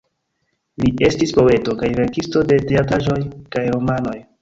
Li 0.83 0.89
estis 1.09 1.35
poeto, 1.41 1.77
kaj 1.83 1.91
verkisto 2.01 2.45
de 2.55 2.61
teatraĵoj 2.73 3.23
kaj 3.55 3.69
romanoj. 3.73 4.21